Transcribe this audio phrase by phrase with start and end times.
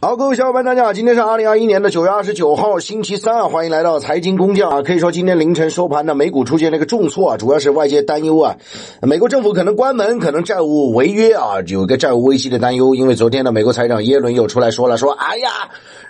[0.00, 4.80] 好，各位小伙伴，大家好，今天是二零二一年的九月二十九号，星期三啊，欢迎来到财经工匠啊。
[4.80, 8.54] 可以说今天凌晨收盘呢，美股出现了一个重挫啊，主要是外界担忧啊，
[9.02, 12.94] 美国政府可能关门，可能债务违约啊，有一个债务危机的担忧。
[12.94, 15.50] 因为昨天呢，美国财长耶伦又出来说了，说哎呀，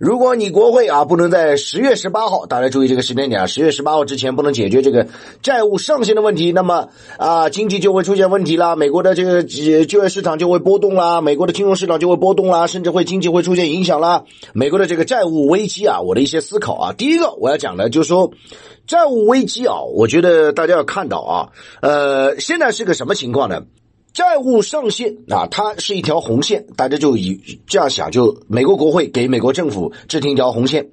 [0.00, 5.06] 如果你国会啊不能在十月十八号，大家注意这个时间点啊，十月十八号之前不能解决这个
[5.42, 14.24] 债务上限的问题，那么啊，经济就会出现问题啦，美国的这个就业市场就会波动啦，美国的金融市场就会波动啦，甚至会经济会出现影影响了。
[14.54, 18.32] 美国的这个债务危机啊，我的一些思考啊，第一个我要讲的就是说，
[18.86, 23.62] 债务危机啊，我觉得大家要看到啊，呃，现在是个什么情况呢？
[24.12, 30.88] 债务上限啊，它是一条红线，大家就以这样想，就美国国会给美国政府制定一条红线，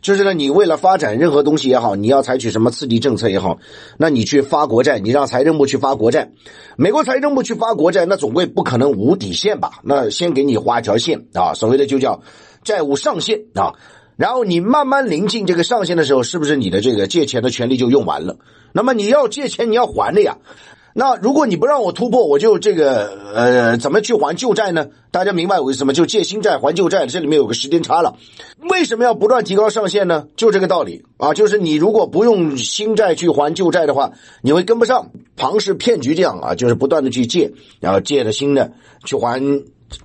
[0.00, 3.58] 就是呢，你为了发展任何东西也好，你要采取什么刺激政策也好，
[3.96, 6.30] 那你去发国债，你让财政部去发国债，
[6.76, 9.80] 美国财政部去发国债，那总归不可能无底线吧？
[9.82, 12.22] 那先给你画一条线啊，所谓的就叫。
[12.64, 13.72] 债务上限啊，
[14.16, 18.36] 然后你慢慢临近这个上限的时候，是不是你的这个借钱的权利就用完了？
[18.72, 20.36] 那么你要借钱，你要还的呀。
[20.94, 24.88] 那如果你不让我突破，我就这个呃，怎么去还旧债呢？
[25.10, 27.06] 大家明白我意思吗就借新债还旧债？
[27.06, 28.16] 这里面有个时间差了。
[28.70, 30.26] 为什么要不断提高上限呢？
[30.36, 38.72] 就这个道理啊，就是你如果不用新债去还旧债的话，你会跟不上庞氏骗局这样啊，就是不断的去借，然后借的新的
[39.04, 39.40] 去还。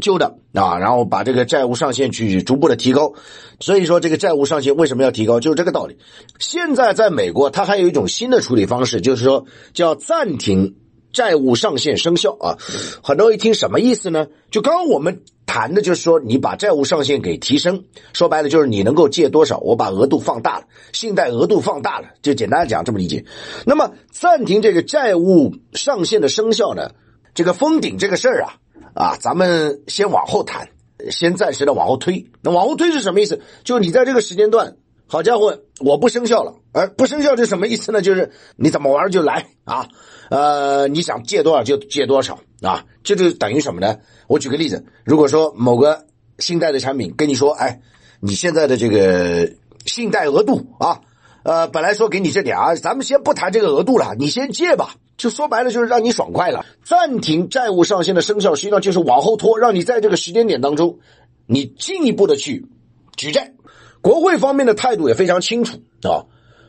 [0.00, 3.12] 旧的啊，然后把这个债务上限去逐步的提高，
[3.60, 5.96] 所以说这个债务上限为什么要提高，就是这个道理。
[6.38, 10.76] 现在在美国，它还有一种新的处理方式，就是说叫暂停
[11.12, 12.56] 债务上限生效啊。
[13.02, 14.26] 很多人一听什么意思呢？
[14.50, 23.24] 就刚刚我们谈的就是说，你把债务上限给提升，说白了就是你能够借多少，我把额度放大了，信贷额度放大了，就简单讲这么理解。
[23.64, 26.90] 那么暂停这个债务上限的生效呢，
[27.34, 28.56] 这个封顶这个事儿啊。
[28.94, 30.68] 啊，咱们先往后谈，
[31.10, 32.26] 先暂时的往后推。
[32.40, 33.40] 那往后推是什么意思？
[33.64, 36.54] 就你在这个时间段，好家伙，我不生效了。
[36.72, 38.02] 而不生效是什么意思呢？
[38.02, 39.88] 就是你怎么玩就来啊，
[40.30, 42.84] 呃，你想借多少就借多少啊。
[43.02, 43.98] 这就等于什么呢？
[44.26, 46.06] 我举个例子，如果说某个
[46.38, 47.80] 信贷的产品跟你说，哎，
[48.20, 49.50] 你现在的这个
[49.86, 51.00] 信贷额度啊，
[51.42, 54.94] 呃，本来说给你这点啊，咱们先不谈这个额度了，你先借吧。
[55.18, 56.64] 就说白了，就是让你爽快了。
[56.84, 61.00] 暂停债务上限的生效，实际上就是往后拖，让你在这个时间点当中，
[61.44, 62.66] 你进一步的去
[63.16, 63.52] 举债。
[64.00, 66.24] 国会方面的态度也非常清楚啊。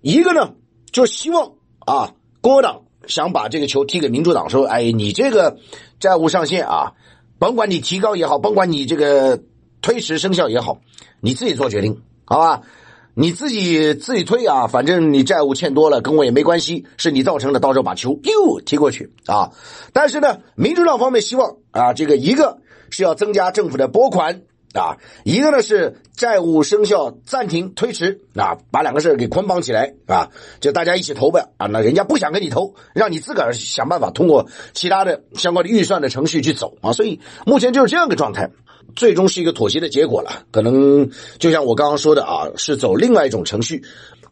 [0.00, 0.54] 一个呢，
[0.90, 5.58] 就希望啊，共和党想把这个球踢给民主党，说：“哎，你这个
[6.00, 6.94] 债务上限啊，
[7.38, 9.38] 甭管你提高也好，甭管你这个
[9.82, 10.80] 推迟生效也好，
[11.20, 12.62] 你自己做决定，好吧？”
[13.14, 19.50] 你自己自己推啊，反正你债务欠多了，跟我也没关系，是你造成的，到时候把球又踢过去啊。
[19.92, 22.58] 但是呢，民主党方面希望啊，这个一个
[22.90, 24.42] 是要增加政府的拨款
[24.74, 30.28] 啊，一个呢是债务生效暂停推迟啊，把两个事给捆绑起来啊，
[30.60, 31.66] 就大家一起投呗啊。
[31.66, 36.92] 那人家不想跟你投，让你自个儿想办法通过其他的相关的预算的程序去走啊。
[36.92, 38.50] 所以目前就是这样个状态。
[38.96, 41.08] 最终是一个妥协的结果了，可能
[41.38, 43.80] 就像我刚刚说的啊，是走另外一种程序。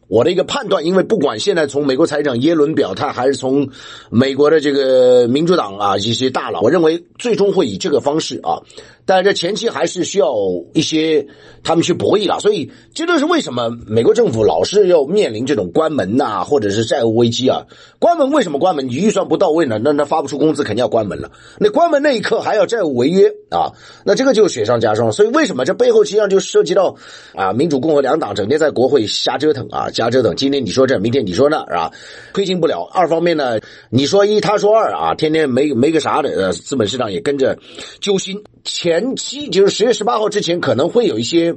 [0.09, 3.69] 我的一个判断，因为不管现在从美国财长耶伦表态，还是从
[4.11, 8.61] 美国的这个民主党啊一些大佬，我认为最终会以这个方式啊。
[9.05, 10.35] 但这前期还是需要
[10.75, 11.27] 一些
[11.65, 17.65] 他们去博弈了，所以这就是为什么美国政府老是要面临这种关门呐，或者是债务危机啊。
[17.99, 18.87] 关门为什么关门？
[18.87, 19.81] 你预算不到位呢？
[19.83, 21.31] 那那发不出工资，肯定要关门了。
[21.59, 23.73] 那关门那一刻还要债务违约啊，
[24.05, 25.11] 那这个就雪上加霜。
[25.11, 26.95] 所以为什么这背后实际上就涉及到
[27.35, 30.37] 啊，民主共和两党整天在国会瞎折腾啊，瞎折腾。
[30.37, 31.91] 今天你说这，明天你说那，是吧？
[32.33, 32.89] 推进不了。
[32.95, 33.59] 二方面呢，
[33.91, 37.59] 你说一，他说二啊，天天没没个啥的，呃，资本市场也跟着
[38.01, 38.45] 揪心。
[38.63, 41.53] 前期就是十月十八号之前可能会有一些，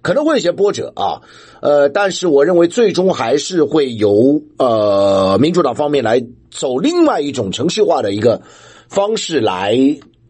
[0.00, 1.20] 可能会有一些波折啊，
[1.60, 8.40] 呃，但是我认为最终还是会由呃民主党方面来走另外一种程序化的一个
[8.88, 9.76] 方式来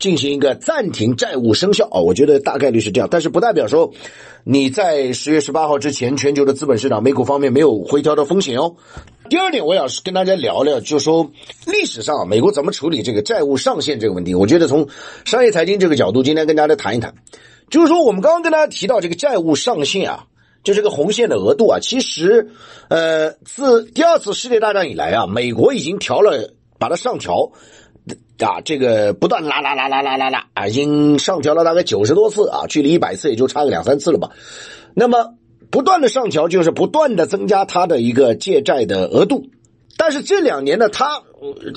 [0.03, 3.93] 进行一个暂停债务生效啊，我觉得大概率是这样，但是不代表说
[4.43, 8.75] 你在十月十八号之前，全球的资本市场美股方面没有回调的风险哦。
[9.31, 11.31] 第二点，我要跟大家聊聊，就是说
[11.69, 14.35] 历史上美国怎么处理这个债务上限这个问题。
[14.35, 14.89] 我觉得从
[15.25, 17.15] 商业财经这个角度，今天跟大家谈一谈，
[17.71, 20.25] 就是说我们刚刚跟大家提到这个债务上限啊，
[20.65, 22.51] 就这个红线的额度啊，其实
[22.89, 27.53] 呃，自第二次世界大战以来啊，美国已经调了，把它上调
[28.39, 34.31] 啊，这个不断拉拉拉拉拉拉拉啊，已经上调了大概九十多次啊，距离一百次也就差个两三次了吧。
[34.95, 35.35] 那么。
[35.71, 39.47] 不断的上调，就是不断的增加它的一个借债的额度，
[39.97, 41.23] 但是这两年呢，它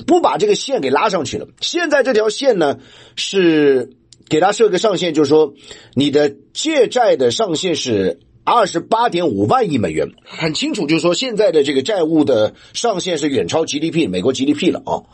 [0.06, 1.48] 不把这个线给拉上去了。
[1.62, 2.76] 现在这条线呢
[3.14, 3.96] 是
[4.28, 5.54] 给他设个上限，就是说
[5.94, 15.08] 你的借债的上限是二十八点五万亿美元，很清楚，就是说现在的这个债务的上限是远超 GDP 美国 GDP 了啊。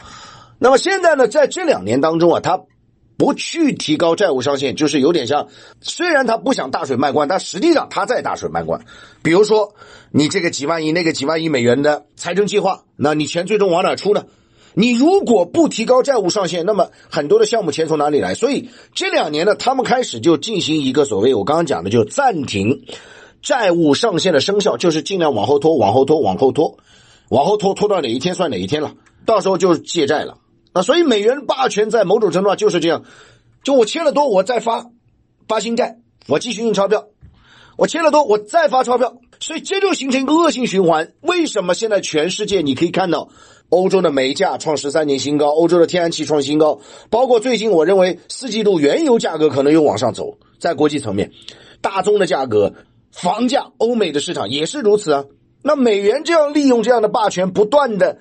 [0.63, 2.63] 那么现在呢，在这两年当中啊，他
[3.17, 5.49] 不去提高债务上限，就是有点像，
[5.81, 8.81] 虽然他不想大水漫灌，但实际上他在大水漫灌。
[9.25, 9.75] 比如说
[10.13, 14.25] 你这个几万亿、那个几万亿美元的财政计划，那你钱最终往哪出呢？
[14.75, 18.35] 你如果不提高债务上限，那么很多的项目钱从哪里来？
[18.35, 22.85] 所以这两年呢，他们开始就进行一个所谓我刚刚讲的，就暂停
[23.43, 26.79] 债务上限的生效，就是尽量往后拖、往后拖、往后拖、
[27.31, 28.93] 往后拖，拖到哪一天算哪一天了，
[29.27, 30.39] 到时候就是借债了。
[30.73, 33.05] 啊，所以美元霸权在某种程度上就是这样，
[33.63, 34.91] 就我欠了多，我再发
[35.49, 35.99] 发新债，
[36.29, 37.07] 我继续印钞票，
[37.77, 41.13] 我欠了多，我再发钞票，所以这就形成一个恶性循环。
[41.21, 43.29] 为什么现在全世界你可以看到？
[43.69, 51.33] 欧洲的煤价创十三年新高，欧洲的天然气创新高，包括最近我认为四季度原油价格可能又往上走，在国际层面，
[51.81, 52.75] 大宗的价格、
[53.11, 55.25] 房价，欧美的市场也是如此啊。
[55.63, 58.19] 那美元这样利用这样的霸权，不断的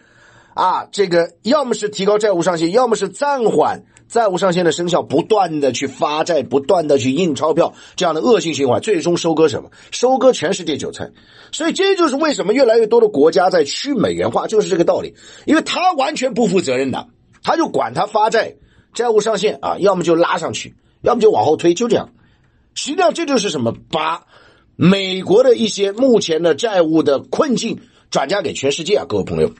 [0.53, 3.83] 啊，这个要么是提高债务上限，要么是暂缓。
[4.07, 9.69] 债务上限的生效，不断的去发债，不断的去印钞票，这样的恶性循环，最终收割什么？
[9.89, 11.11] 收割全世界韭菜。
[11.53, 15.15] 所以这就是为什么越来越多的国家在去美元化，就是这个道理。
[15.45, 17.07] 因为他完全不负责任的，
[17.41, 18.55] 他就管他发债，
[18.93, 22.09] 债务上限啊，要么就拉上去，要么就往后推，就这样。
[22.73, 23.73] 实际上这就是什么？
[23.89, 24.25] 把
[24.75, 29.53] 美国的一些目前的债务的困境转嫁给全世界啊，各位朋友。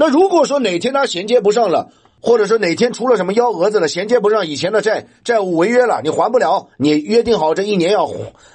[0.00, 1.90] 那如果说哪天他衔接不上了，
[2.20, 8.08] 或者说哪天出了什么幺蛾子了，衔接不上以前的债，债务违约了，你还不了，你约定好这一年要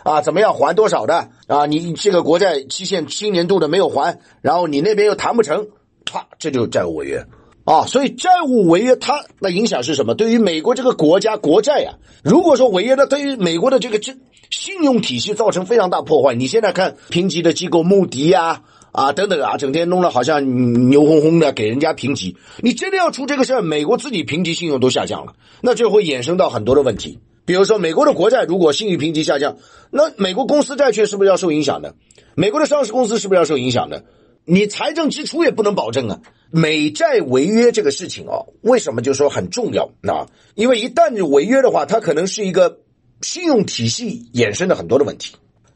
[0.04, 1.66] 啊怎么样还多少的啊？
[1.66, 5.68] 你这个国债期限新年度的没有还，然后你那边又谈不成，
[6.06, 7.26] 啪，这就是债务违约
[7.66, 7.86] 啊！
[7.88, 10.16] 所以债务违约它的影响是什么？
[10.16, 14.14] 对于美国这个国家国债呀，如果说违约了，对于美国的这个这
[14.50, 16.36] 信用体系造成非常大破坏。
[16.36, 18.44] 你现在看评级的机构穆迪呀。
[18.44, 18.62] 啊，
[18.94, 22.38] 啊等等啊，整天弄得好像牛哄哄的给人家评级。
[22.62, 27.20] 你真的要出这个事儿，美国自己评级信用都下降了，那就会衍生到很多的问题。
[27.46, 29.58] 比如说，美国的国债如果信誉评级下降，
[29.92, 31.96] 那美国公司债券是不是要受影响的？
[32.36, 34.06] 美国的上市公司是不是要受影响的？
[34.46, 36.22] 你财政支出也不能保证啊。
[36.52, 39.90] 美债违约这个事情哦，为什么就说很重要？
[40.02, 42.78] 那因为一旦违约的话，它可能是一个
[43.22, 45.36] 信用体系衍生的很多的问题。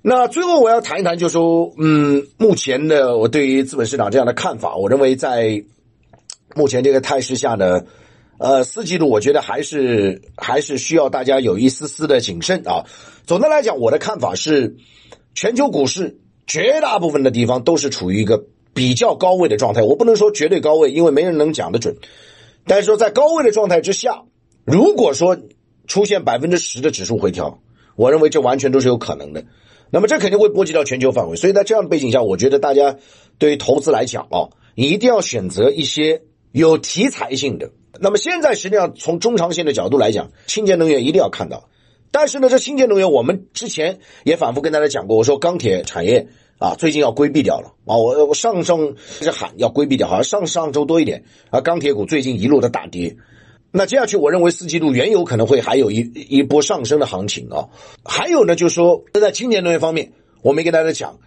[0.10, 5.62] 那最后我要谈一谈，就说，嗯，目前的我对于资本市场这样的看法，我认为在
[6.56, 7.82] 目前这个态势下呢，
[8.38, 12.86] 呃，四季度我觉得还是还是需要大家有一丝丝的谨慎啊。
[13.26, 14.78] 总的来讲，我的看法是，
[15.36, 19.82] 全球股市绝大部分的地方都是处于一个比较高位的状态。
[19.82, 21.98] 我不能说绝对高位，因为没人能讲得准。
[22.66, 24.24] 但是说在高位的状态之下，
[24.64, 25.38] 如果说
[25.86, 27.60] 出现百分之十的指数回调，
[27.98, 29.44] 我认为这完全都是有可能的。
[29.90, 32.98] 那么这肯定会波及到全球范围，所以在这样的背景下，我觉得大家
[33.38, 37.72] 对于投资来讲啊，你一定要选择一些有题材性的。
[38.00, 41.70] 那么现在实际上从中长线的角度来讲，清洁能源一定要看到。
[42.12, 53.18] 但是呢，这清洁能源我们之前也反复跟大家讲过，我说钢铁产业啊，最近要规避掉了啊，我我上上是喊要规避掉，好像上上周多一点啊，钢铁股最近一路的大跌。
[53.72, 56.00] 那接下去，我认为四季度原油可能会还有一
[56.30, 57.68] 一波上升的行情啊。
[58.04, 61.20] 还有呢，就是说在清洁能源方面，我没跟大家讲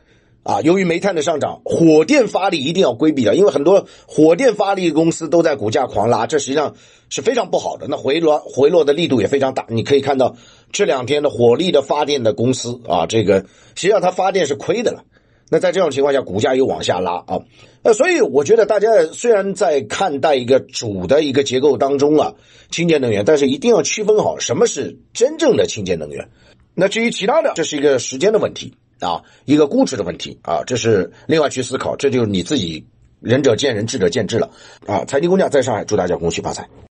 [0.43, 6.75] 啊，由于煤炭的上涨，火电发力一定要规避掉，因为很多火电发力公司都在股价狂拉，这实际上
[7.11, 7.87] 是非常不好的。
[7.89, 10.35] 那回落回落的力度也非常大，你可以看到
[10.73, 13.41] 这两天的火力的发电的公司啊，这个
[13.75, 15.05] 实际上它发电是亏的了。
[15.51, 17.41] 那在这种情况下，股价又往下拉啊，
[17.83, 22.33] 呃，所以我觉得大家虽然在看待一个主的一个结构当中啊，
[22.71, 26.29] 清洁能源，但是一定要区分好什么是真正的清洁能源。
[26.73, 32.87] 那至于其他的，这是一个时间的问题啊，一个估值的问题啊，这是另外去思考，这就是你自己
[33.21, 34.49] 仁者见仁，智者见智了
[34.87, 35.05] 啊。
[35.05, 36.69] 财经工匠在上海，祝大家恭喜发财。